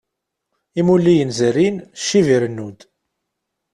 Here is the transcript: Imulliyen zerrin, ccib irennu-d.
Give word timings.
Imulliyen 0.79 1.31
zerrin, 1.37 1.75
ccib 1.99 2.27
irennu-d. 2.35 2.79